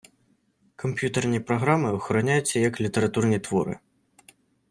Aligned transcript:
Комп'ютерні 0.75 1.39
програми 1.39 1.91
охороняються 1.91 2.59
як 2.59 2.81
літературні 2.81 3.39
твори. 3.39 3.79